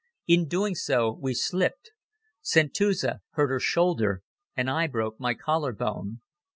In 0.25 0.47
doing 0.47 0.73
so 0.73 1.11
we 1.21 1.35
slipped. 1.35 1.91
Santuzza 2.41 3.19
hurt 3.33 3.49
her 3.51 3.59
shoulder 3.59 4.23
and 4.57 4.67
I 4.67 4.87
broke 4.87 5.19
my 5.19 5.35
collar 5.35 5.73
bone. 5.73 6.21